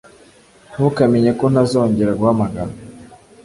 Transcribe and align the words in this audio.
Ntukamenye 0.71 1.31
ko 1.39 1.45
ntazongera 1.51 2.11
guhamagara 2.19 2.73